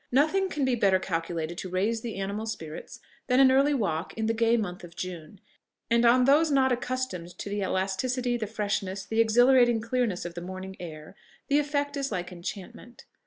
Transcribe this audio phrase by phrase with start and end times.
[0.11, 4.25] Nothing can be better calculated to raise the animal spirits than an early walk in
[4.25, 5.39] the gay month of June;
[5.91, 10.41] and on those not accustomed to the elasticity, the freshness, the exhilarating clearness of the
[10.41, 11.15] morning air,
[11.49, 13.05] the effect is like enchantment.